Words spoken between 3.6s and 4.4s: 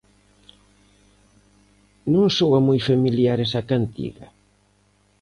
cantiga?